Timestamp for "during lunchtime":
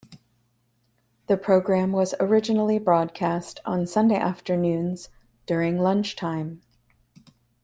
5.45-6.63